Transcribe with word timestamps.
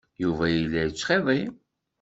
Yuba 0.23 0.45
yella 0.49 0.81
yettxiḍi. 0.83 1.41